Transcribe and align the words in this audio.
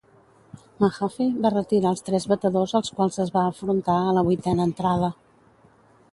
Mahaffey 0.83 1.27
va 1.41 1.51
retirar 1.55 1.91
els 1.95 2.01
tres 2.07 2.25
batedors 2.31 2.73
als 2.79 2.93
quals 2.99 3.19
es 3.25 3.31
va 3.35 3.43
afrontar 3.49 3.97
a 4.07 4.15
la 4.19 4.23
vuitena 4.31 4.65
entrada. 4.71 5.11